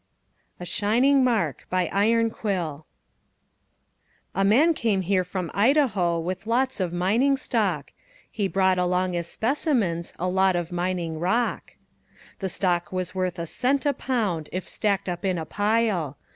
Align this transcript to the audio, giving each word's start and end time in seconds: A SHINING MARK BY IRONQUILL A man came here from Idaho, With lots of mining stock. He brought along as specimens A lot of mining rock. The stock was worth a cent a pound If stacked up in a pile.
A 0.59 0.65
SHINING 0.65 1.23
MARK 1.23 1.67
BY 1.69 1.87
IRONQUILL 1.89 2.87
A 4.33 4.43
man 4.43 4.73
came 4.73 5.01
here 5.01 5.23
from 5.23 5.51
Idaho, 5.53 6.17
With 6.17 6.47
lots 6.47 6.79
of 6.79 6.91
mining 6.91 7.37
stock. 7.37 7.91
He 8.31 8.47
brought 8.47 8.79
along 8.79 9.15
as 9.15 9.27
specimens 9.27 10.13
A 10.17 10.27
lot 10.27 10.55
of 10.55 10.71
mining 10.71 11.19
rock. 11.19 11.75
The 12.39 12.49
stock 12.49 12.91
was 12.91 13.13
worth 13.13 13.37
a 13.37 13.45
cent 13.45 13.85
a 13.85 13.93
pound 13.93 14.49
If 14.51 14.67
stacked 14.67 15.07
up 15.07 15.23
in 15.23 15.37
a 15.37 15.45
pile. 15.45 16.17